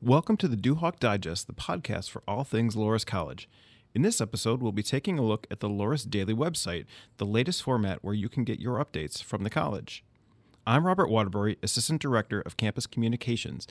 Welcome 0.00 0.36
to 0.36 0.46
the 0.46 0.56
Duhawk 0.56 1.00
Digest, 1.00 1.48
the 1.48 1.52
podcast 1.52 2.08
for 2.08 2.22
all 2.28 2.44
things 2.44 2.76
Loras 2.76 3.04
College. 3.04 3.48
In 3.96 4.02
this 4.02 4.20
episode, 4.20 4.62
we'll 4.62 4.70
be 4.70 4.84
taking 4.84 5.18
a 5.18 5.24
look 5.24 5.48
at 5.50 5.58
the 5.58 5.68
Loras 5.68 6.08
Daily 6.08 6.32
website, 6.32 6.84
the 7.16 7.26
latest 7.26 7.64
format 7.64 7.98
where 8.04 8.14
you 8.14 8.28
can 8.28 8.44
get 8.44 8.60
your 8.60 8.78
updates 8.78 9.20
from 9.20 9.42
the 9.42 9.50
college. 9.50 10.04
I'm 10.64 10.86
Robert 10.86 11.10
Waterbury, 11.10 11.58
Assistant 11.64 12.00
Director 12.00 12.40
of 12.40 12.56
Campus 12.56 12.86
Communications, 12.86 13.66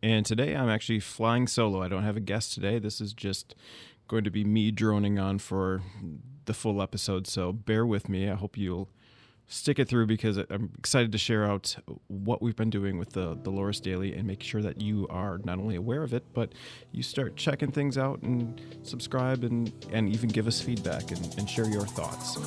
and 0.00 0.24
today 0.24 0.54
I'm 0.54 0.68
actually 0.68 1.00
flying 1.00 1.48
solo. 1.48 1.82
I 1.82 1.88
don't 1.88 2.04
have 2.04 2.16
a 2.16 2.20
guest 2.20 2.54
today. 2.54 2.78
This 2.78 3.00
is 3.00 3.12
just 3.12 3.56
going 4.06 4.22
to 4.22 4.30
be 4.30 4.44
me 4.44 4.70
droning 4.70 5.18
on 5.18 5.40
for 5.40 5.82
the 6.44 6.54
full 6.54 6.80
episode, 6.80 7.26
so 7.26 7.52
bear 7.52 7.84
with 7.84 8.08
me. 8.08 8.30
I 8.30 8.36
hope 8.36 8.56
you'll 8.56 8.88
stick 9.46 9.78
it 9.78 9.88
through 9.88 10.06
because 10.06 10.38
I'm 10.38 10.70
excited 10.78 11.12
to 11.12 11.18
share 11.18 11.44
out 11.44 11.76
what 12.08 12.42
we've 12.42 12.56
been 12.56 12.70
doing 12.70 12.98
with 12.98 13.10
the, 13.10 13.38
the 13.42 13.50
Loras 13.50 13.80
Daily 13.80 14.14
and 14.14 14.26
make 14.26 14.42
sure 14.42 14.62
that 14.62 14.80
you 14.80 15.06
are 15.10 15.38
not 15.44 15.58
only 15.58 15.76
aware 15.76 16.02
of 16.02 16.14
it, 16.14 16.24
but 16.32 16.52
you 16.90 17.02
start 17.02 17.36
checking 17.36 17.70
things 17.70 17.98
out 17.98 18.22
and 18.22 18.60
subscribe 18.82 19.44
and, 19.44 19.72
and 19.92 20.08
even 20.08 20.28
give 20.28 20.46
us 20.46 20.60
feedback 20.60 21.10
and, 21.10 21.34
and 21.38 21.48
share 21.48 21.68
your 21.68 21.86
thoughts. 21.86 22.38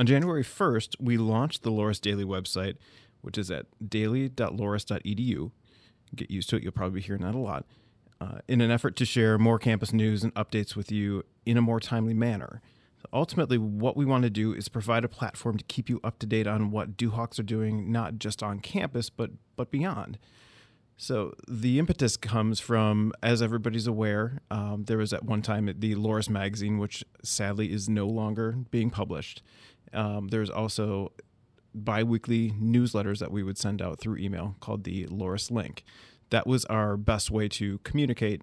On 0.00 0.06
January 0.06 0.42
1st, 0.42 0.96
we 0.98 1.18
launched 1.18 1.62
the 1.62 1.70
Loras 1.70 2.00
Daily 2.00 2.24
website, 2.24 2.76
which 3.20 3.36
is 3.36 3.50
at 3.50 3.66
daily.loras.edu. 3.86 5.50
Get 6.16 6.30
used 6.30 6.48
to 6.48 6.56
it, 6.56 6.62
you'll 6.62 6.72
probably 6.72 7.00
be 7.00 7.06
hearing 7.06 7.20
that 7.20 7.34
a 7.34 7.38
lot. 7.38 7.66
Uh, 8.18 8.38
in 8.48 8.62
an 8.62 8.70
effort 8.70 8.96
to 8.96 9.04
share 9.04 9.36
more 9.36 9.58
campus 9.58 9.92
news 9.92 10.24
and 10.24 10.34
updates 10.36 10.74
with 10.74 10.90
you 10.90 11.22
in 11.44 11.58
a 11.58 11.60
more 11.60 11.80
timely 11.80 12.14
manner. 12.14 12.62
So 12.96 13.08
ultimately, 13.12 13.58
what 13.58 13.94
we 13.94 14.06
want 14.06 14.22
to 14.22 14.30
do 14.30 14.54
is 14.54 14.70
provide 14.70 15.04
a 15.04 15.08
platform 15.08 15.58
to 15.58 15.64
keep 15.64 15.90
you 15.90 16.00
up 16.02 16.18
to 16.20 16.26
date 16.26 16.46
on 16.46 16.70
what 16.70 16.96
Duhawks 16.96 17.38
are 17.38 17.42
doing, 17.42 17.92
not 17.92 18.18
just 18.18 18.42
on 18.42 18.60
campus, 18.60 19.10
but, 19.10 19.32
but 19.54 19.70
beyond. 19.70 20.18
So 20.96 21.34
the 21.48 21.78
impetus 21.78 22.18
comes 22.18 22.60
from, 22.60 23.12
as 23.22 23.40
everybody's 23.40 23.86
aware, 23.86 24.42
um, 24.50 24.84
there 24.86 24.98
was 24.98 25.14
at 25.14 25.24
one 25.24 25.40
time 25.40 25.66
the 25.78 25.94
Loras 25.94 26.28
magazine, 26.28 26.78
which 26.78 27.04
sadly 27.22 27.72
is 27.72 27.88
no 27.88 28.06
longer 28.06 28.52
being 28.70 28.90
published. 28.90 29.42
Um, 29.92 30.28
there's 30.28 30.50
also 30.50 31.12
biweekly 31.74 32.52
newsletters 32.52 33.18
that 33.18 33.30
we 33.30 33.42
would 33.42 33.58
send 33.58 33.80
out 33.80 34.00
through 34.00 34.16
email 34.16 34.56
called 34.60 34.84
the 34.84 35.06
Loras 35.06 35.50
Link. 35.50 35.84
That 36.30 36.46
was 36.46 36.64
our 36.66 36.96
best 36.96 37.30
way 37.30 37.48
to 37.48 37.78
communicate 37.78 38.42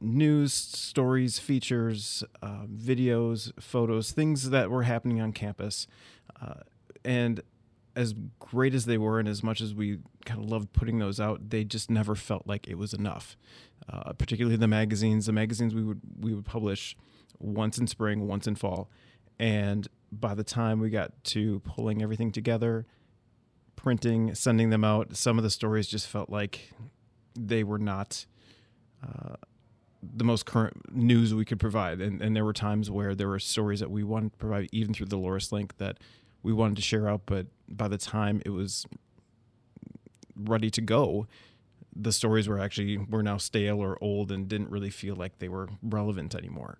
news, 0.00 0.52
stories, 0.52 1.38
features, 1.38 2.24
uh, 2.42 2.66
videos, 2.66 3.52
photos, 3.60 4.12
things 4.12 4.50
that 4.50 4.70
were 4.70 4.82
happening 4.82 5.20
on 5.20 5.32
campus. 5.32 5.86
Uh, 6.40 6.60
and 7.04 7.42
as 7.96 8.14
great 8.38 8.74
as 8.74 8.86
they 8.86 8.98
were, 8.98 9.18
and 9.18 9.28
as 9.28 9.42
much 9.42 9.60
as 9.60 9.74
we 9.74 9.98
kind 10.24 10.42
of 10.42 10.50
loved 10.50 10.72
putting 10.72 10.98
those 10.98 11.20
out, 11.20 11.50
they 11.50 11.64
just 11.64 11.90
never 11.90 12.14
felt 12.14 12.46
like 12.46 12.66
it 12.66 12.76
was 12.76 12.92
enough. 12.92 13.36
Uh, 13.88 14.12
particularly 14.14 14.56
the 14.56 14.66
magazines. 14.66 15.26
The 15.26 15.32
magazines 15.32 15.74
we 15.74 15.82
would 15.82 16.00
we 16.18 16.34
would 16.34 16.46
publish 16.46 16.96
once 17.38 17.76
in 17.76 17.86
spring, 17.86 18.26
once 18.26 18.46
in 18.46 18.54
fall, 18.54 18.88
and 19.38 19.86
by 20.20 20.34
the 20.34 20.44
time 20.44 20.80
we 20.80 20.90
got 20.90 21.12
to 21.24 21.60
pulling 21.60 22.02
everything 22.02 22.32
together, 22.32 22.86
printing, 23.76 24.34
sending 24.34 24.70
them 24.70 24.84
out, 24.84 25.16
some 25.16 25.38
of 25.38 25.44
the 25.44 25.50
stories 25.50 25.86
just 25.86 26.06
felt 26.06 26.30
like 26.30 26.72
they 27.38 27.64
were 27.64 27.78
not 27.78 28.26
uh, 29.02 29.34
the 30.02 30.24
most 30.24 30.46
current 30.46 30.94
news 30.94 31.34
we 31.34 31.44
could 31.44 31.60
provide. 31.60 32.00
And, 32.00 32.20
and 32.20 32.34
there 32.36 32.44
were 32.44 32.52
times 32.52 32.90
where 32.90 33.14
there 33.14 33.28
were 33.28 33.38
stories 33.38 33.80
that 33.80 33.90
we 33.90 34.02
wanted 34.02 34.32
to 34.32 34.38
provide, 34.38 34.68
even 34.72 34.94
through 34.94 35.06
the 35.06 35.18
Loras 35.18 35.52
link, 35.52 35.76
that 35.78 35.98
we 36.42 36.52
wanted 36.52 36.76
to 36.76 36.82
share 36.82 37.08
out, 37.08 37.22
but 37.26 37.46
by 37.68 37.88
the 37.88 37.98
time 37.98 38.42
it 38.44 38.50
was 38.50 38.86
ready 40.36 40.70
to 40.70 40.80
go, 40.80 41.26
the 41.96 42.12
stories 42.12 42.48
were 42.48 42.58
actually 42.58 42.98
were 42.98 43.22
now 43.22 43.36
stale 43.36 43.80
or 43.80 43.96
old 44.00 44.32
and 44.32 44.48
didn't 44.48 44.70
really 44.70 44.90
feel 44.90 45.14
like 45.14 45.38
they 45.38 45.48
were 45.48 45.68
relevant 45.82 46.34
anymore. 46.34 46.78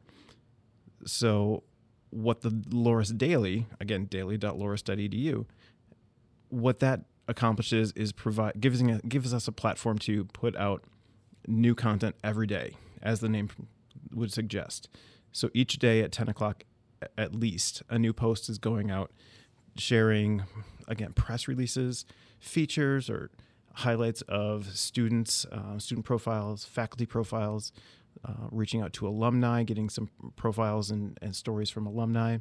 So 1.06 1.62
what 2.14 2.42
the 2.42 2.50
Loras 2.50 3.16
Daily, 3.16 3.66
again, 3.80 4.04
daily.loras.edu, 4.04 5.46
what 6.48 6.78
that 6.78 7.00
accomplishes 7.26 7.92
is 7.92 8.12
provide 8.12 8.60
gives, 8.60 8.82
gives 9.08 9.34
us 9.34 9.48
a 9.48 9.52
platform 9.52 9.98
to 9.98 10.24
put 10.26 10.56
out 10.56 10.84
new 11.48 11.74
content 11.74 12.14
every 12.22 12.46
day, 12.46 12.76
as 13.02 13.20
the 13.20 13.28
name 13.28 13.50
would 14.12 14.32
suggest. 14.32 14.88
So 15.32 15.50
each 15.52 15.78
day 15.78 16.02
at 16.02 16.12
10 16.12 16.28
o'clock, 16.28 16.64
at 17.18 17.34
least, 17.34 17.82
a 17.90 17.98
new 17.98 18.12
post 18.12 18.48
is 18.48 18.58
going 18.58 18.90
out 18.90 19.10
sharing, 19.76 20.44
again, 20.86 21.12
press 21.12 21.48
releases, 21.48 22.06
features, 22.38 23.10
or 23.10 23.30
highlights 23.74 24.22
of 24.22 24.76
students, 24.76 25.44
uh, 25.46 25.78
student 25.78 26.06
profiles, 26.06 26.64
faculty 26.64 27.06
profiles, 27.06 27.72
uh, 28.24 28.48
reaching 28.50 28.80
out 28.80 28.92
to 28.94 29.06
alumni, 29.06 29.62
getting 29.62 29.88
some 29.88 30.08
profiles 30.36 30.90
and, 30.90 31.18
and 31.20 31.34
stories 31.34 31.70
from 31.70 31.86
alumni. 31.86 32.38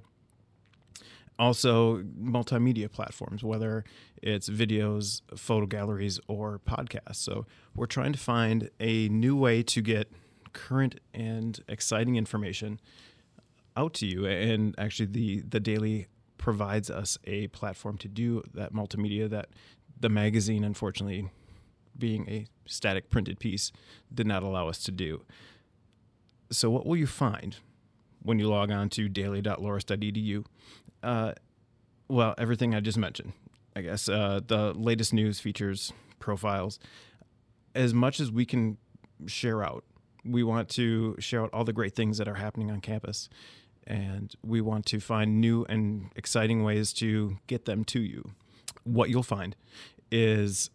Also, 1.39 2.03
multimedia 2.03 2.91
platforms, 2.91 3.43
whether 3.43 3.83
it's 4.21 4.49
videos, 4.49 5.21
photo 5.35 5.65
galleries, 5.65 6.19
or 6.27 6.59
podcasts. 6.59 7.15
So, 7.15 7.45
we're 7.75 7.87
trying 7.87 8.13
to 8.13 8.19
find 8.19 8.69
a 8.79 9.09
new 9.09 9.35
way 9.35 9.63
to 9.63 9.81
get 9.81 10.11
current 10.53 10.99
and 11.13 11.59
exciting 11.67 12.15
information 12.15 12.79
out 13.75 13.95
to 13.95 14.05
you. 14.05 14.27
And 14.27 14.75
actually, 14.77 15.07
the, 15.07 15.41
the 15.41 15.59
daily 15.59 16.07
provides 16.37 16.91
us 16.91 17.17
a 17.23 17.47
platform 17.47 17.97
to 17.97 18.07
do 18.07 18.43
that 18.53 18.73
multimedia 18.73 19.29
that 19.29 19.49
the 19.99 20.09
magazine, 20.09 20.63
unfortunately, 20.63 21.29
being 21.97 22.29
a 22.29 22.45
static 22.65 23.09
printed 23.09 23.39
piece, 23.39 23.71
did 24.13 24.27
not 24.27 24.43
allow 24.43 24.67
us 24.67 24.83
to 24.83 24.91
do. 24.91 25.23
So, 26.53 26.69
what 26.69 26.85
will 26.85 26.97
you 26.97 27.07
find 27.07 27.57
when 28.21 28.39
you 28.39 28.47
log 28.47 28.71
on 28.71 28.89
to 28.89 29.09
daily.loras.edu? 29.09 30.45
Uh, 31.01 31.33
well, 32.07 32.35
everything 32.37 32.75
I 32.75 32.79
just 32.79 32.97
mentioned, 32.97 33.33
I 33.75 33.81
guess. 33.81 34.07
Uh, 34.07 34.39
the 34.45 34.73
latest 34.73 35.13
news, 35.13 35.39
features, 35.39 35.91
profiles. 36.19 36.79
As 37.75 37.93
much 37.93 38.19
as 38.19 38.31
we 38.31 38.45
can 38.45 38.77
share 39.25 39.63
out, 39.63 39.83
we 40.23 40.43
want 40.43 40.69
to 40.69 41.15
share 41.19 41.43
out 41.43 41.49
all 41.51 41.63
the 41.63 41.73
great 41.73 41.95
things 41.95 42.17
that 42.19 42.27
are 42.27 42.35
happening 42.35 42.69
on 42.71 42.81
campus. 42.81 43.29
And 43.85 44.33
we 44.45 44.61
want 44.61 44.85
to 44.87 44.99
find 44.99 45.41
new 45.41 45.65
and 45.67 46.09
exciting 46.15 46.63
ways 46.63 46.93
to 46.93 47.37
get 47.47 47.65
them 47.65 47.83
to 47.85 47.99
you. 47.99 48.31
What 48.83 49.09
you'll 49.09 49.23
find 49.23 49.55
is 50.11 50.69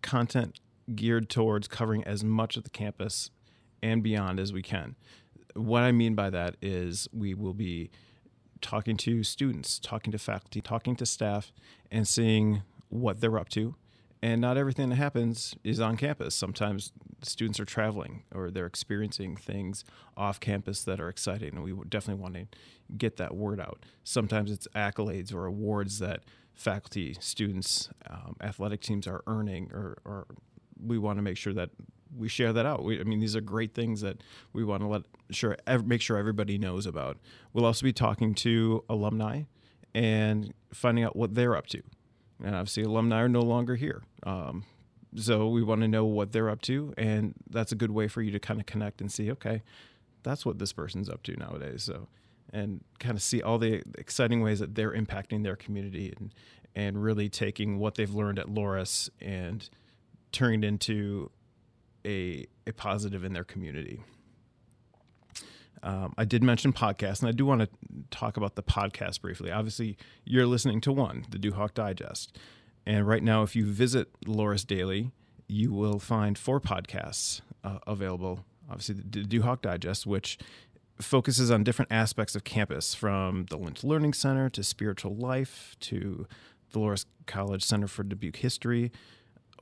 content 0.00 0.60
geared 0.94 1.28
towards 1.28 1.66
covering 1.66 2.04
as 2.04 2.22
much 2.22 2.56
of 2.56 2.64
the 2.64 2.70
campus 2.70 3.30
and 3.84 4.02
beyond 4.02 4.40
as 4.40 4.52
we 4.52 4.62
can. 4.62 4.96
What 5.54 5.82
I 5.82 5.92
mean 5.92 6.14
by 6.14 6.30
that 6.30 6.56
is 6.62 7.06
we 7.12 7.34
will 7.34 7.54
be 7.54 7.90
talking 8.60 8.96
to 8.96 9.22
students, 9.22 9.78
talking 9.78 10.10
to 10.10 10.18
faculty, 10.18 10.60
talking 10.60 10.96
to 10.96 11.06
staff, 11.06 11.52
and 11.90 12.08
seeing 12.08 12.62
what 12.88 13.20
they're 13.20 13.38
up 13.38 13.50
to. 13.50 13.76
And 14.22 14.40
not 14.40 14.56
everything 14.56 14.88
that 14.88 14.96
happens 14.96 15.54
is 15.62 15.80
on 15.80 15.98
campus. 15.98 16.34
Sometimes 16.34 16.92
students 17.22 17.60
are 17.60 17.66
traveling 17.66 18.22
or 18.34 18.50
they're 18.50 18.64
experiencing 18.64 19.36
things 19.36 19.84
off 20.16 20.40
campus 20.40 20.82
that 20.84 20.98
are 20.98 21.10
exciting, 21.10 21.50
and 21.54 21.62
we 21.62 21.74
definitely 21.90 22.22
want 22.22 22.34
to 22.34 22.46
get 22.96 23.18
that 23.18 23.36
word 23.36 23.60
out. 23.60 23.84
Sometimes 24.02 24.50
it's 24.50 24.66
accolades 24.74 25.32
or 25.34 25.44
awards 25.44 25.98
that 25.98 26.20
faculty, 26.54 27.16
students, 27.20 27.90
um, 28.08 28.34
athletic 28.40 28.80
teams 28.80 29.06
are 29.06 29.22
earning, 29.26 29.70
or, 29.74 29.98
or 30.06 30.26
we 30.82 30.96
want 30.96 31.18
to 31.18 31.22
make 31.22 31.36
sure 31.36 31.52
that 31.52 31.68
we 32.16 32.28
share 32.28 32.52
that 32.52 32.66
out. 32.66 32.84
We, 32.84 33.00
I 33.00 33.04
mean, 33.04 33.20
these 33.20 33.36
are 33.36 33.40
great 33.40 33.74
things 33.74 34.00
that 34.00 34.22
we 34.52 34.64
want 34.64 34.82
to 34.82 34.88
let 34.88 35.02
sure 35.30 35.56
make 35.84 36.00
sure 36.00 36.16
everybody 36.16 36.58
knows 36.58 36.86
about. 36.86 37.18
We'll 37.52 37.66
also 37.66 37.84
be 37.84 37.92
talking 37.92 38.34
to 38.36 38.84
alumni 38.88 39.42
and 39.94 40.52
finding 40.72 41.04
out 41.04 41.16
what 41.16 41.34
they're 41.34 41.56
up 41.56 41.66
to. 41.68 41.82
And 42.42 42.54
obviously, 42.54 42.82
alumni 42.82 43.22
are 43.22 43.28
no 43.28 43.42
longer 43.42 43.76
here, 43.76 44.02
um, 44.24 44.64
so 45.16 45.48
we 45.48 45.62
want 45.62 45.80
to 45.82 45.88
know 45.88 46.04
what 46.04 46.32
they're 46.32 46.50
up 46.50 46.60
to, 46.62 46.92
and 46.98 47.34
that's 47.48 47.70
a 47.70 47.76
good 47.76 47.92
way 47.92 48.08
for 48.08 48.20
you 48.20 48.32
to 48.32 48.40
kind 48.40 48.58
of 48.58 48.66
connect 48.66 49.00
and 49.00 49.10
see, 49.10 49.30
okay, 49.30 49.62
that's 50.24 50.44
what 50.44 50.58
this 50.58 50.72
person's 50.72 51.08
up 51.08 51.22
to 51.24 51.36
nowadays. 51.36 51.84
So, 51.84 52.08
and 52.52 52.82
kind 52.98 53.16
of 53.16 53.22
see 53.22 53.40
all 53.40 53.58
the 53.58 53.82
exciting 53.96 54.42
ways 54.42 54.58
that 54.58 54.74
they're 54.74 54.92
impacting 54.92 55.42
their 55.44 55.56
community 55.56 56.12
and 56.16 56.34
and 56.76 57.02
really 57.02 57.28
taking 57.28 57.78
what 57.78 57.94
they've 57.94 58.12
learned 58.12 58.38
at 58.38 58.46
Loras 58.46 59.08
and 59.20 59.68
turning 60.32 60.64
it 60.64 60.66
into 60.66 61.30
a 62.06 62.46
a 62.66 62.72
positive 62.72 63.24
in 63.24 63.32
their 63.32 63.44
community. 63.44 64.02
Um, 65.82 66.14
I 66.16 66.24
did 66.24 66.42
mention 66.42 66.72
podcasts, 66.72 67.20
and 67.20 67.28
I 67.28 67.32
do 67.32 67.44
want 67.44 67.60
to 67.60 67.68
talk 68.10 68.38
about 68.38 68.54
the 68.54 68.62
podcast 68.62 69.20
briefly. 69.20 69.50
Obviously, 69.50 69.98
you're 70.24 70.46
listening 70.46 70.80
to 70.82 70.92
one, 70.92 71.26
the 71.28 71.38
Duhawk 71.38 71.74
Digest. 71.74 72.38
And 72.86 73.06
right 73.06 73.22
now, 73.22 73.42
if 73.42 73.54
you 73.54 73.66
visit 73.66 74.08
Loras 74.22 74.66
Daily, 74.66 75.10
you 75.46 75.72
will 75.72 75.98
find 75.98 76.38
four 76.38 76.58
podcasts 76.58 77.42
uh, 77.62 77.78
available. 77.86 78.46
Obviously, 78.70 78.94
the 78.94 79.24
Duhawk 79.24 79.60
Digest, 79.60 80.06
which 80.06 80.38
focuses 81.00 81.50
on 81.50 81.64
different 81.64 81.92
aspects 81.92 82.34
of 82.34 82.44
campus 82.44 82.94
from 82.94 83.46
the 83.50 83.58
Lynch 83.58 83.84
Learning 83.84 84.14
Center 84.14 84.48
to 84.50 84.62
spiritual 84.62 85.14
life 85.14 85.76
to 85.80 86.26
the 86.72 86.78
Loras 86.78 87.04
College 87.26 87.62
Center 87.62 87.88
for 87.88 88.04
Dubuque 88.04 88.36
History. 88.36 88.90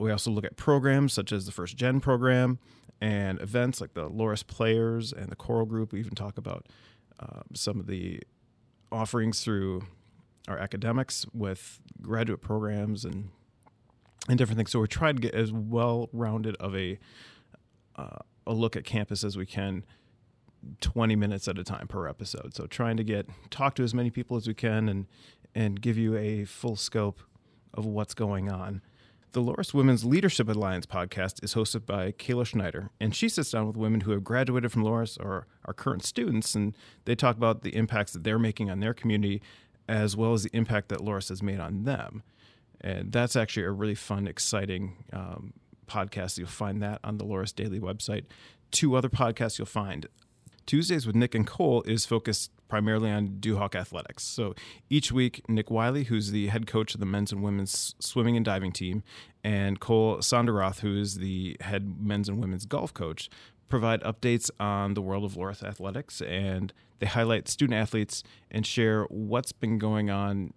We 0.02 0.10
also 0.10 0.30
look 0.30 0.44
at 0.44 0.56
programs 0.56 1.12
such 1.12 1.32
as 1.32 1.46
the 1.46 1.52
First 1.52 1.76
Gen 1.76 2.00
program 2.00 2.58
and 3.00 3.40
events 3.40 3.80
like 3.80 3.94
the 3.94 4.10
Loras 4.10 4.44
Players 4.44 5.12
and 5.12 5.28
the 5.28 5.36
Choral 5.36 5.64
Group. 5.64 5.92
We 5.92 6.00
even 6.00 6.14
talk 6.14 6.38
about 6.38 6.66
uh, 7.20 7.42
some 7.54 7.78
of 7.78 7.86
the 7.86 8.20
offerings 8.90 9.44
through 9.44 9.82
our 10.48 10.58
academics 10.58 11.24
with 11.32 11.80
graduate 12.00 12.40
programs 12.40 13.04
and 13.04 13.30
and 14.28 14.38
different 14.38 14.56
things. 14.56 14.70
So 14.70 14.80
we 14.80 14.86
try 14.86 15.12
to 15.12 15.18
get 15.18 15.34
as 15.34 15.52
well 15.52 16.08
rounded 16.12 16.56
of 16.56 16.76
a 16.76 16.98
uh, 17.96 18.18
a 18.46 18.52
look 18.52 18.76
at 18.76 18.84
campus 18.84 19.22
as 19.22 19.36
we 19.36 19.46
can 19.46 19.84
20 20.80 21.16
minutes 21.16 21.48
at 21.48 21.58
a 21.58 21.64
time 21.64 21.88
per 21.88 22.06
episode 22.08 22.54
so 22.54 22.66
trying 22.66 22.96
to 22.96 23.02
get 23.02 23.28
talk 23.50 23.74
to 23.74 23.82
as 23.82 23.92
many 23.92 24.10
people 24.10 24.36
as 24.36 24.46
we 24.46 24.54
can 24.54 24.88
and 24.88 25.06
and 25.56 25.80
give 25.80 25.98
you 25.98 26.16
a 26.16 26.44
full 26.44 26.76
scope 26.76 27.20
of 27.74 27.84
what's 27.84 28.14
going 28.14 28.50
on 28.50 28.80
the 29.32 29.42
Loras 29.42 29.72
Women's 29.72 30.04
Leadership 30.04 30.48
Alliance 30.48 30.84
podcast 30.84 31.42
is 31.42 31.54
hosted 31.54 31.86
by 31.86 32.12
Kayla 32.12 32.46
Schneider, 32.46 32.90
and 33.00 33.14
she 33.14 33.28
sits 33.28 33.50
down 33.50 33.66
with 33.66 33.76
women 33.76 34.02
who 34.02 34.10
have 34.10 34.22
graduated 34.22 34.70
from 34.70 34.84
Loras 34.84 35.18
or 35.18 35.46
are 35.64 35.72
current 35.72 36.04
students, 36.04 36.54
and 36.54 36.76
they 37.06 37.14
talk 37.14 37.36
about 37.36 37.62
the 37.62 37.74
impacts 37.74 38.12
that 38.12 38.24
they're 38.24 38.38
making 38.38 38.70
on 38.70 38.80
their 38.80 38.92
community, 38.92 39.40
as 39.88 40.16
well 40.16 40.34
as 40.34 40.42
the 40.42 40.50
impact 40.52 40.90
that 40.90 40.98
Loras 40.98 41.30
has 41.30 41.42
made 41.42 41.60
on 41.60 41.84
them. 41.84 42.22
And 42.80 43.10
that's 43.10 43.36
actually 43.36 43.64
a 43.64 43.70
really 43.70 43.94
fun, 43.94 44.26
exciting 44.26 45.04
um, 45.12 45.54
podcast. 45.86 46.36
You'll 46.36 46.48
find 46.48 46.82
that 46.82 47.00
on 47.02 47.16
the 47.16 47.24
Loras 47.24 47.54
Daily 47.54 47.80
website. 47.80 48.24
Two 48.70 48.96
other 48.96 49.08
podcasts 49.08 49.58
you'll 49.58 49.66
find 49.66 50.06
Tuesdays 50.66 51.06
with 51.06 51.16
Nick 51.16 51.34
and 51.34 51.46
Cole 51.46 51.82
is 51.82 52.06
focused 52.06 52.50
primarily 52.68 53.10
on 53.10 53.38
Duhawk 53.40 53.74
athletics. 53.74 54.24
So 54.24 54.54
each 54.88 55.12
week, 55.12 55.42
Nick 55.48 55.70
Wiley, 55.70 56.04
who's 56.04 56.30
the 56.30 56.46
head 56.48 56.66
coach 56.66 56.94
of 56.94 57.00
the 57.00 57.06
men's 57.06 57.32
and 57.32 57.42
women's 57.42 57.94
swimming 57.98 58.36
and 58.36 58.44
diving 58.44 58.72
team, 58.72 59.02
and 59.44 59.78
Cole 59.80 60.18
Sonderoth, 60.18 60.80
who 60.80 60.98
is 60.98 61.16
the 61.16 61.56
head 61.60 62.00
men's 62.00 62.28
and 62.28 62.40
women's 62.40 62.64
golf 62.64 62.94
coach, 62.94 63.28
provide 63.68 64.02
updates 64.02 64.50
on 64.60 64.94
the 64.94 65.02
world 65.02 65.24
of 65.24 65.32
Loras 65.32 65.62
athletics 65.62 66.20
and 66.20 66.72
they 66.98 67.06
highlight 67.06 67.48
student 67.48 67.80
athletes 67.80 68.22
and 68.50 68.66
share 68.66 69.04
what's 69.04 69.50
been 69.50 69.78
going 69.78 70.10
on 70.10 70.52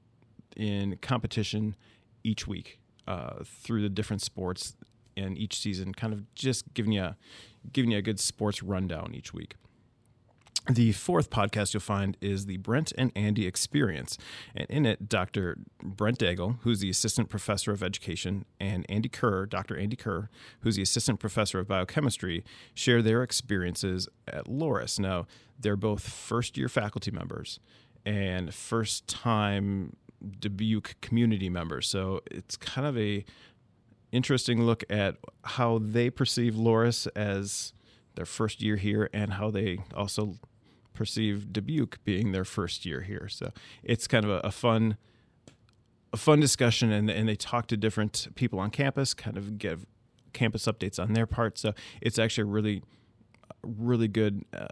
in 0.56 0.98
competition 1.02 1.76
each 2.24 2.46
week 2.46 2.80
uh, 3.08 3.44
through 3.44 3.82
the 3.82 3.90
different 3.90 4.22
sports 4.22 4.76
in 5.16 5.38
each 5.38 5.58
season, 5.60 5.94
kind 5.94 6.14
of 6.14 6.34
just 6.36 6.74
giving 6.74 6.92
you 6.92 7.02
a, 7.02 7.18
giving 7.72 7.92
you 7.92 7.98
a 7.98 8.02
good 8.02 8.20
sports 8.20 8.62
rundown 8.62 9.12
each 9.16 9.34
week. 9.34 9.56
The 10.68 10.94
fourth 10.94 11.30
podcast 11.30 11.76
you'll 11.76 11.82
find 11.82 12.18
is 12.22 12.48
the 12.48 12.58
Brent 12.58 12.92
and 12.98 13.12
Andy 13.16 13.46
Experience. 13.46 14.18
And 14.56 14.68
in 14.68 14.86
it, 14.88 15.08
Dr. 15.08 15.58
Brent 15.84 16.18
Daigle, 16.18 16.58
who's 16.62 16.80
the 16.80 16.90
Assistant 16.90 17.30
Professor 17.30 17.72
of 17.72 17.84
Education, 17.84 18.46
and 18.60 18.84
Andy 18.90 19.08
Kerr, 19.08 19.46
Dr. 19.46 19.78
Andy 19.78 19.96
Kerr, 19.96 20.28
who's 20.62 20.76
the 20.76 20.82
Assistant 20.82 21.20
Professor 21.20 21.60
of 21.60 21.68
Biochemistry, 21.68 22.44
share 22.74 23.04
their 23.04 23.22
experiences 23.22 24.10
at 24.28 24.46
Loras. 24.46 25.00
Now, 25.00 25.28
they're 25.60 25.76
both 25.76 26.08
first 26.08 26.58
year 26.58 26.68
faculty 26.68 27.12
members 27.12 27.60
and 28.04 28.52
first 28.52 29.08
time 29.08 29.96
Dubuque 30.40 30.96
community 31.02 31.50
members. 31.50 31.88
So 31.88 32.22
it's 32.32 32.58
kind 32.58 32.88
of 32.88 32.98
a 32.98 33.24
interesting 34.12 34.64
look 34.64 34.84
at 34.90 35.18
how 35.44 35.78
they 35.78 36.10
perceive 36.10 36.56
Loras 36.56 37.08
as 37.16 37.74
their 38.16 38.26
first 38.26 38.64
year 38.64 38.78
here 38.78 39.10
and 39.14 39.34
how 39.34 39.52
they 39.52 39.80
also 39.96 40.40
perceive 40.96 41.52
Dubuque 41.52 42.00
being 42.04 42.32
their 42.32 42.46
first 42.46 42.86
year 42.86 43.02
here. 43.02 43.28
So 43.30 43.52
it's 43.84 44.08
kind 44.08 44.26
of 44.26 44.32
a, 44.32 44.40
a 44.40 44.52
fun 44.52 44.98
a 46.14 46.18
fun 46.18 46.40
discussion 46.40 46.94
and, 46.94 47.10
and 47.10 47.28
they 47.28 47.36
talk 47.36 47.68
to 47.68 47.76
different 47.76 48.30
people 48.36 48.58
on 48.58 48.70
campus, 48.70 49.14
kind 49.14 49.38
of 49.38 49.58
give 49.58 49.86
campus 50.32 50.66
updates 50.66 50.98
on 50.98 51.14
their 51.14 51.26
part. 51.26 51.58
So 51.58 51.74
it's 52.02 52.18
actually 52.18 52.44
a 52.44 52.54
really, 52.54 52.84
really 53.64 54.08
good 54.08 54.46
uh, 54.58 54.68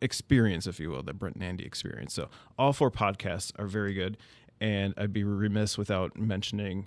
experience, 0.00 0.68
if 0.68 0.78
you 0.78 0.90
will, 0.90 1.02
that 1.02 1.14
Brent 1.14 1.34
and 1.34 1.44
Andy 1.44 1.64
experience. 1.64 2.14
So 2.14 2.28
all 2.56 2.72
four 2.72 2.92
podcasts 2.92 3.50
are 3.58 3.66
very 3.66 3.92
good. 3.92 4.16
And 4.60 4.94
I'd 4.96 5.12
be 5.12 5.24
remiss 5.24 5.76
without 5.76 6.16
mentioning 6.16 6.86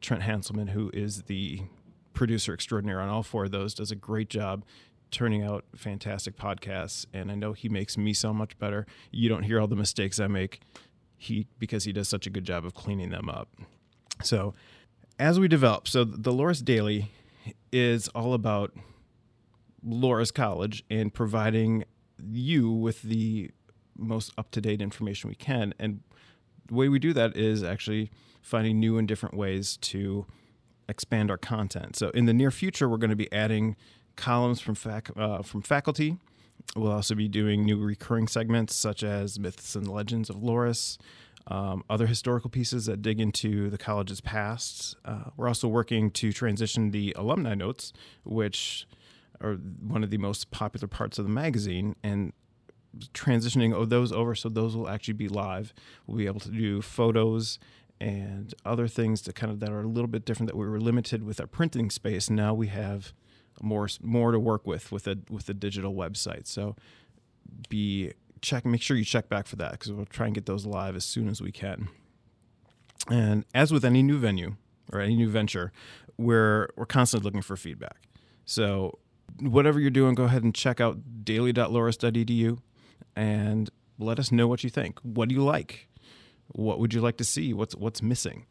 Trent 0.00 0.24
Hanselman, 0.24 0.70
who 0.70 0.90
is 0.92 1.22
the 1.22 1.62
producer 2.12 2.52
extraordinaire 2.54 3.00
on 3.00 3.08
all 3.08 3.22
four 3.22 3.44
of 3.44 3.52
those, 3.52 3.74
does 3.74 3.92
a 3.92 3.96
great 3.96 4.30
job 4.30 4.64
turning 5.14 5.42
out 5.42 5.64
fantastic 5.76 6.36
podcasts, 6.36 7.06
and 7.12 7.30
I 7.30 7.36
know 7.36 7.52
he 7.52 7.68
makes 7.68 7.96
me 7.96 8.12
so 8.12 8.34
much 8.34 8.58
better. 8.58 8.84
You 9.12 9.28
don't 9.28 9.44
hear 9.44 9.60
all 9.60 9.68
the 9.68 9.76
mistakes 9.76 10.18
I 10.18 10.26
make, 10.26 10.60
he 11.16 11.46
because 11.58 11.84
he 11.84 11.92
does 11.92 12.08
such 12.08 12.26
a 12.26 12.30
good 12.30 12.44
job 12.44 12.64
of 12.64 12.74
cleaning 12.74 13.10
them 13.10 13.30
up. 13.30 13.48
So, 14.22 14.54
as 15.18 15.38
we 15.38 15.46
develop, 15.46 15.86
so 15.86 16.04
the 16.04 16.32
Loras 16.32 16.64
Daily 16.64 17.12
is 17.72 18.08
all 18.08 18.34
about 18.34 18.72
Loras 19.86 20.34
College 20.34 20.84
and 20.90 21.14
providing 21.14 21.84
you 22.18 22.70
with 22.70 23.02
the 23.02 23.50
most 23.96 24.32
up 24.36 24.50
to 24.50 24.60
date 24.60 24.82
information 24.82 25.28
we 25.28 25.36
can. 25.36 25.74
And 25.78 26.00
the 26.66 26.74
way 26.74 26.88
we 26.88 26.98
do 26.98 27.12
that 27.12 27.36
is 27.36 27.62
actually 27.62 28.10
finding 28.42 28.80
new 28.80 28.98
and 28.98 29.06
different 29.06 29.36
ways 29.36 29.76
to 29.78 30.26
expand 30.88 31.30
our 31.30 31.38
content. 31.38 31.94
So 31.96 32.08
in 32.10 32.26
the 32.26 32.34
near 32.34 32.50
future, 32.50 32.88
we're 32.88 32.96
going 32.96 33.10
to 33.10 33.16
be 33.16 33.32
adding 33.32 33.76
columns 34.16 34.60
from 34.60 34.74
fac- 34.74 35.16
uh, 35.16 35.42
from 35.42 35.62
faculty. 35.62 36.18
We'll 36.76 36.92
also 36.92 37.14
be 37.14 37.28
doing 37.28 37.64
new 37.64 37.78
recurring 37.78 38.28
segments 38.28 38.74
such 38.74 39.02
as 39.02 39.38
myths 39.38 39.76
and 39.76 39.86
legends 39.86 40.30
of 40.30 40.36
Loras, 40.36 40.98
um, 41.46 41.84
other 41.90 42.06
historical 42.06 42.50
pieces 42.50 42.86
that 42.86 43.02
dig 43.02 43.20
into 43.20 43.70
the 43.70 43.78
college's 43.78 44.20
past. 44.20 44.96
Uh, 45.04 45.24
we're 45.36 45.48
also 45.48 45.68
working 45.68 46.10
to 46.12 46.32
transition 46.32 46.90
the 46.90 47.14
alumni 47.16 47.54
notes, 47.54 47.92
which 48.24 48.86
are 49.40 49.54
one 49.54 50.02
of 50.02 50.10
the 50.10 50.18
most 50.18 50.50
popular 50.50 50.88
parts 50.88 51.18
of 51.18 51.26
the 51.26 51.30
magazine, 51.30 51.96
and 52.02 52.32
transitioning 53.12 53.88
those 53.88 54.12
over 54.12 54.34
so 54.34 54.48
those 54.48 54.76
will 54.76 54.88
actually 54.88 55.14
be 55.14 55.28
live. 55.28 55.74
We'll 56.06 56.16
be 56.16 56.26
able 56.26 56.40
to 56.40 56.50
do 56.50 56.80
photos 56.80 57.58
and 58.00 58.54
other 58.64 58.88
things 58.88 59.22
that 59.22 59.34
kind 59.34 59.52
of 59.52 59.60
that 59.60 59.70
are 59.70 59.80
a 59.80 59.86
little 59.86 60.08
bit 60.08 60.24
different 60.24 60.50
that 60.50 60.56
we 60.56 60.66
were 60.66 60.80
limited 60.80 61.22
with 61.22 61.40
our 61.40 61.46
printing 61.46 61.90
space. 61.90 62.30
Now 62.30 62.54
we 62.54 62.68
have 62.68 63.12
more 63.62 63.88
more 64.02 64.32
to 64.32 64.38
work 64.38 64.66
with 64.66 64.92
with 64.92 65.06
a 65.06 65.18
with 65.30 65.48
a 65.48 65.54
digital 65.54 65.94
website. 65.94 66.46
So 66.46 66.76
be 67.68 68.12
check 68.40 68.64
make 68.64 68.82
sure 68.82 68.96
you 68.96 69.04
check 69.04 69.28
back 69.28 69.46
for 69.46 69.56
that 69.56 69.72
because 69.72 69.92
we'll 69.92 70.06
try 70.06 70.26
and 70.26 70.34
get 70.34 70.46
those 70.46 70.66
live 70.66 70.96
as 70.96 71.04
soon 71.04 71.28
as 71.28 71.40
we 71.40 71.52
can. 71.52 71.88
And 73.10 73.44
as 73.54 73.72
with 73.72 73.84
any 73.84 74.02
new 74.02 74.18
venue 74.18 74.56
or 74.92 75.00
any 75.00 75.16
new 75.16 75.28
venture, 75.28 75.72
we're 76.16 76.68
we're 76.76 76.86
constantly 76.86 77.24
looking 77.24 77.42
for 77.42 77.56
feedback. 77.56 78.08
So 78.44 78.98
whatever 79.40 79.80
you're 79.80 79.90
doing, 79.90 80.14
go 80.14 80.24
ahead 80.24 80.42
and 80.42 80.54
check 80.54 80.80
out 80.80 81.24
daily.loras.edu 81.24 82.58
and 83.16 83.70
let 83.98 84.18
us 84.18 84.32
know 84.32 84.46
what 84.46 84.64
you 84.64 84.70
think. 84.70 84.98
What 85.00 85.28
do 85.28 85.34
you 85.34 85.42
like? 85.44 85.88
What 86.48 86.78
would 86.78 86.92
you 86.92 87.00
like 87.00 87.16
to 87.18 87.24
see? 87.24 87.52
What's 87.54 87.74
what's 87.74 88.02
missing? 88.02 88.46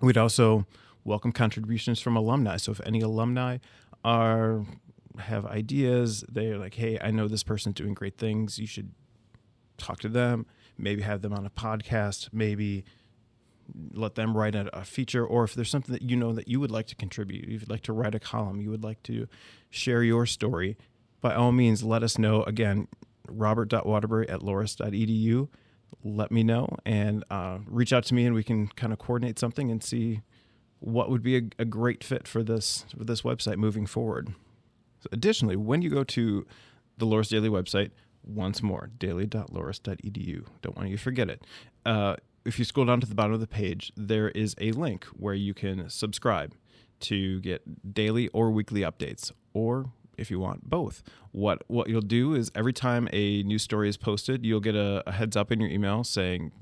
We'd 0.00 0.18
also 0.18 0.66
welcome 1.04 1.32
contributions 1.32 2.00
from 2.00 2.16
alumni. 2.16 2.56
So 2.56 2.72
if 2.72 2.80
any 2.84 3.00
alumni 3.00 3.58
are 4.04 4.64
have 5.18 5.46
ideas. 5.46 6.24
They're 6.28 6.58
like, 6.58 6.74
hey, 6.74 6.98
I 7.00 7.10
know 7.10 7.28
this 7.28 7.42
person's 7.42 7.74
doing 7.74 7.94
great 7.94 8.18
things. 8.18 8.58
You 8.58 8.66
should 8.66 8.92
talk 9.78 10.00
to 10.00 10.08
them. 10.08 10.46
Maybe 10.78 11.02
have 11.02 11.22
them 11.22 11.32
on 11.32 11.46
a 11.46 11.50
podcast. 11.50 12.28
Maybe 12.32 12.84
let 13.92 14.14
them 14.14 14.36
write 14.36 14.54
a, 14.54 14.76
a, 14.76 14.84
feature. 14.84 15.24
Or 15.24 15.44
if 15.44 15.54
there's 15.54 15.70
something 15.70 15.92
that 15.92 16.02
you 16.02 16.16
know 16.16 16.32
that 16.32 16.48
you 16.48 16.60
would 16.60 16.70
like 16.70 16.86
to 16.88 16.94
contribute, 16.94 17.48
you'd 17.48 17.70
like 17.70 17.82
to 17.82 17.92
write 17.92 18.14
a 18.14 18.20
column, 18.20 18.60
you 18.60 18.70
would 18.70 18.82
like 18.82 19.02
to 19.04 19.28
share 19.70 20.02
your 20.02 20.26
story, 20.26 20.76
by 21.20 21.34
all 21.34 21.52
means, 21.52 21.82
let 21.82 22.02
us 22.02 22.18
know. 22.18 22.42
Again, 22.44 22.88
robert.waterbury 23.28 24.28
at 24.28 24.40
loras.edu. 24.40 25.48
Let 26.02 26.32
me 26.32 26.42
know 26.42 26.76
and 26.86 27.24
uh, 27.30 27.58
reach 27.66 27.92
out 27.92 28.04
to 28.04 28.14
me, 28.14 28.24
and 28.24 28.34
we 28.34 28.42
can 28.42 28.68
kind 28.68 28.92
of 28.92 28.98
coordinate 28.98 29.38
something 29.38 29.70
and 29.70 29.82
see 29.82 30.22
what 30.78 31.10
would 31.10 31.22
be 31.22 31.36
a, 31.36 31.42
a 31.58 31.64
great 31.64 32.02
fit 32.02 32.26
for 32.26 32.42
this 32.42 32.86
for 32.96 33.04
this 33.04 33.22
website 33.22 33.56
moving 33.56 33.86
forward. 33.86 34.34
So 35.00 35.08
additionally, 35.12 35.56
when 35.56 35.82
you 35.82 35.90
go 35.90 36.04
to 36.04 36.46
the 36.98 37.06
Loras 37.06 37.28
Daily 37.28 37.48
website, 37.48 37.90
once 38.22 38.62
more, 38.62 38.90
daily.loras.edu. 38.98 40.46
Don't 40.62 40.76
want 40.76 40.90
you 40.90 40.96
to 40.96 41.02
forget 41.02 41.30
it. 41.30 41.42
Uh, 41.86 42.16
if 42.44 42.58
you 42.58 42.64
scroll 42.64 42.86
down 42.86 43.00
to 43.00 43.06
the 43.06 43.14
bottom 43.14 43.32
of 43.32 43.40
the 43.40 43.46
page, 43.46 43.92
there 43.96 44.28
is 44.30 44.54
a 44.60 44.72
link 44.72 45.04
where 45.06 45.34
you 45.34 45.54
can 45.54 45.88
subscribe 45.88 46.54
to 47.00 47.40
get 47.40 47.94
daily 47.94 48.28
or 48.28 48.50
weekly 48.50 48.82
updates, 48.82 49.32
or 49.54 49.90
if 50.18 50.30
you 50.30 50.38
want 50.38 50.68
both. 50.68 51.02
What 51.32 51.62
what 51.66 51.88
you'll 51.88 52.02
do 52.02 52.34
is 52.34 52.50
every 52.54 52.72
time 52.72 53.08
a 53.12 53.42
new 53.42 53.58
story 53.58 53.88
is 53.88 53.96
posted, 53.96 54.44
you'll 54.44 54.60
get 54.60 54.74
a, 54.74 55.02
a 55.06 55.12
heads 55.12 55.36
up 55.36 55.50
in 55.50 55.60
your 55.60 55.70
email 55.70 56.04
saying, 56.04 56.52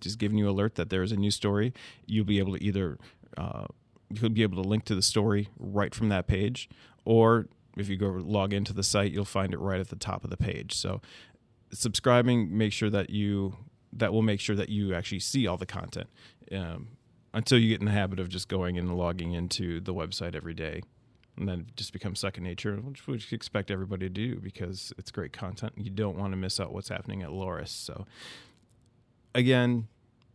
just 0.00 0.18
giving 0.18 0.38
you 0.38 0.48
alert 0.48 0.76
that 0.76 0.90
there 0.90 1.02
is 1.02 1.12
a 1.12 1.16
new 1.16 1.30
story. 1.30 1.72
You'll 2.06 2.24
be 2.24 2.38
able 2.38 2.56
to 2.56 2.64
either 2.64 2.98
uh, 3.36 3.66
you'll 4.10 4.30
be 4.30 4.42
able 4.42 4.62
to 4.62 4.68
link 4.68 4.84
to 4.86 4.94
the 4.94 5.02
story 5.02 5.48
right 5.58 5.94
from 5.94 6.08
that 6.08 6.26
page, 6.26 6.68
or 7.04 7.46
if 7.76 7.88
you 7.88 7.96
go 7.96 8.08
log 8.08 8.52
into 8.52 8.72
the 8.72 8.82
site, 8.82 9.12
you'll 9.12 9.24
find 9.24 9.54
it 9.54 9.58
right 9.58 9.80
at 9.80 9.88
the 9.88 9.96
top 9.96 10.24
of 10.24 10.30
the 10.30 10.36
page. 10.36 10.74
So 10.74 11.00
subscribing, 11.72 12.56
make 12.56 12.72
sure 12.72 12.90
that 12.90 13.10
you 13.10 13.56
that 13.92 14.12
will 14.12 14.22
make 14.22 14.38
sure 14.38 14.54
that 14.54 14.68
you 14.68 14.94
actually 14.94 15.18
see 15.18 15.46
all 15.46 15.56
the 15.56 15.66
content. 15.66 16.08
Um, 16.52 16.88
until 17.32 17.58
you 17.58 17.68
get 17.68 17.80
in 17.80 17.86
the 17.86 17.92
habit 17.92 18.18
of 18.18 18.28
just 18.28 18.48
going 18.48 18.78
and 18.78 18.96
logging 18.96 19.32
into 19.32 19.80
the 19.80 19.94
website 19.94 20.34
every 20.34 20.54
day 20.54 20.82
and 21.36 21.48
then 21.48 21.66
just 21.76 21.92
becomes 21.92 22.20
second 22.20 22.44
nature, 22.44 22.76
which 22.76 23.06
we 23.06 23.18
expect 23.32 23.70
everybody 23.70 24.06
to 24.06 24.10
do 24.10 24.36
because 24.36 24.92
it's 24.98 25.10
great 25.10 25.32
content. 25.32 25.72
You 25.76 25.90
don't 25.90 26.18
want 26.18 26.32
to 26.32 26.36
miss 26.36 26.60
out 26.60 26.72
what's 26.72 26.88
happening 26.88 27.22
at 27.22 27.30
Loras. 27.30 27.68
So, 27.68 28.06
again, 29.34 29.88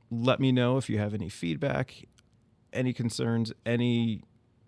let 0.09 0.39
me 0.39 0.51
know 0.51 0.77
if 0.77 0.89
you 0.89 0.97
have 0.97 1.13
any 1.13 1.29
feedback, 1.29 2.05
any 2.75 2.93
concerns, 2.93 3.51
any 3.65 4.21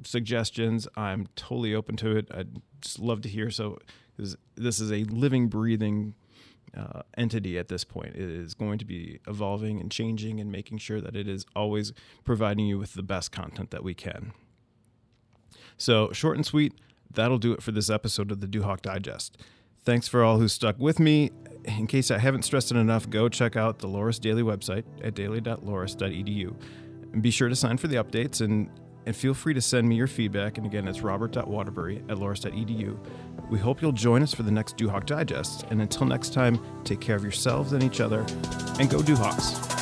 suggestions. 0.04 0.88
I'm 0.96 1.28
totally 1.36 1.76
open 1.76 1.96
to 1.98 2.16
it. 2.16 2.28
I'd 2.34 2.62
just 2.82 3.00
love 3.00 3.22
to 3.22 3.30
hear. 3.30 3.50
So, 3.52 3.80
this 4.56 4.80
is 4.80 4.92
a 4.92 5.04
living, 5.04 5.48
breathing 5.48 6.16
uh, 6.76 7.02
entity 7.18 7.58
at 7.58 7.68
this 7.68 7.84
point. 7.84 8.16
It 8.16 8.30
is 8.30 8.54
going 8.54 8.80
to 8.80 8.86
be 8.86 9.20
evolving 9.28 9.80
and 9.80 9.92
changing 9.92 10.40
and 10.40 10.52
making 10.52 10.80
sure 10.80 11.02
that 11.02 11.16
it 11.16 11.28
is 11.28 11.46
always 11.56 11.94
providing 12.24 12.66
you 12.66 12.80
with 12.80 12.94
the 12.94 13.04
best 13.04 13.32
content 13.32 13.72
that 13.72 13.84
we 13.84 13.94
can. 13.94 14.34
So, 15.78 16.12
short 16.12 16.38
and 16.38 16.46
sweet, 16.46 16.74
that'll 17.14 17.38
do 17.38 17.54
it 17.54 17.62
for 17.62 17.72
this 17.72 17.90
episode 17.90 18.32
of 18.32 18.42
the 18.42 18.48
Duhawk 18.48 18.82
Digest. 18.82 19.38
Thanks 19.84 20.08
for 20.08 20.24
all 20.24 20.40
who 20.40 20.48
stuck 20.48 20.78
with 20.80 21.00
me. 21.00 21.32
In 21.64 21.88
case 21.88 22.12
I 22.12 22.18
haven't 22.18 22.44
stressed 22.44 22.72
it 22.72 22.78
enough, 22.78 23.10
go 23.10 23.30
check 23.30 23.56
out 23.56 23.80
the 23.80 23.88
Loras 23.88 24.20
Daily 24.20 24.44
website 24.44 24.84
at 25.04 25.16
daily.loras.edu. 25.16 26.56
And 27.14 27.22
be 27.22 27.32
sure 27.32 27.50
to 27.50 27.56
sign 27.56 27.78
for 27.78 27.88
the 27.88 27.96
updates 27.96 28.42
and, 28.42 28.70
and 29.06 29.16
feel 29.16 29.34
free 29.34 29.54
to 29.54 29.62
send 29.62 29.88
me 29.88 29.96
your 29.96 30.08
feedback. 30.08 30.58
And 30.58 30.66
again, 30.68 30.88
it's 30.88 31.02
robert.waterbury 31.02 32.04
at 32.10 32.18
loras.edu. 32.18 32.98
We 33.50 33.60
hope 33.60 33.82
you'll 33.82 33.92
join 33.92 34.24
us 34.24 34.34
for 34.34 34.44
the 34.44 34.52
next 34.52 34.78
Duhawk 34.78 35.06
Digest. 35.06 35.66
And 35.70 35.82
until 35.82 36.06
next 36.06 36.34
time, 36.34 36.60
take 36.84 37.00
care 37.00 37.16
of 37.16 37.24
yourselves 37.24 37.74
and 37.74 37.84
each 37.84 38.02
other, 38.02 38.20
and 38.80 38.90
go 38.90 39.00
Duhawks. 39.00 39.77